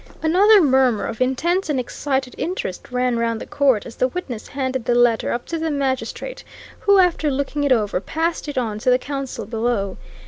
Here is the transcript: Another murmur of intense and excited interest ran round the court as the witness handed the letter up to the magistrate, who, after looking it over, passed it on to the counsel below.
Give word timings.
Another 0.23 0.63
murmur 0.63 1.05
of 1.05 1.21
intense 1.21 1.69
and 1.69 1.79
excited 1.79 2.33
interest 2.39 2.87
ran 2.89 3.19
round 3.19 3.39
the 3.39 3.45
court 3.45 3.85
as 3.85 3.97
the 3.97 4.07
witness 4.07 4.47
handed 4.47 4.85
the 4.85 4.95
letter 4.95 5.31
up 5.31 5.45
to 5.45 5.59
the 5.59 5.69
magistrate, 5.69 6.43
who, 6.79 6.97
after 6.97 7.29
looking 7.29 7.63
it 7.63 7.71
over, 7.71 8.01
passed 8.01 8.47
it 8.47 8.57
on 8.57 8.79
to 8.79 8.89
the 8.89 8.97
counsel 8.97 9.45
below. 9.45 9.97